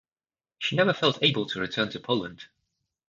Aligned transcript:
She 0.57 0.75
never 0.75 0.93
felt 0.93 1.21
able 1.21 1.45
to 1.45 1.59
return 1.59 1.89
to 1.91 1.99
Poland. 1.99 2.45